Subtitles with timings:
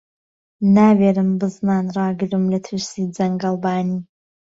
[0.75, 3.99] ناوێرم بزنان ڕاگرم له ترسی جهنگهڵبانی